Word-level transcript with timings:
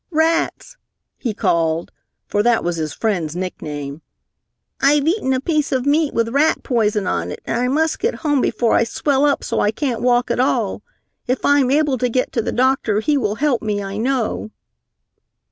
Rats," 0.09 0.77
he 1.19 1.31
called, 1.35 1.91
for 2.27 2.41
that 2.41 2.63
was 2.63 2.77
his 2.77 2.91
friend's 2.91 3.35
nickname, 3.35 4.01
"I've 4.81 5.07
eaten 5.07 5.31
a 5.31 5.39
piece 5.39 5.71
of 5.71 5.85
meat 5.85 6.11
with 6.11 6.29
rat 6.33 6.63
poison 6.63 7.05
on 7.05 7.29
it, 7.29 7.39
and 7.45 7.61
I 7.61 7.67
must 7.67 7.99
get 7.99 8.15
home 8.25 8.41
before 8.41 8.73
I 8.73 8.83
swell 8.83 9.27
up 9.27 9.43
so 9.43 9.59
I 9.59 9.69
can't 9.69 10.01
walk 10.01 10.31
at 10.31 10.39
all. 10.39 10.81
If 11.27 11.45
I 11.45 11.59
am 11.59 11.69
able 11.69 11.99
to 11.99 12.09
get 12.09 12.31
to 12.31 12.41
the 12.41 12.51
doctor, 12.51 12.99
he 12.99 13.15
will 13.15 13.35
help 13.35 13.61
me, 13.61 13.83
I 13.83 13.97
know." 13.97 14.49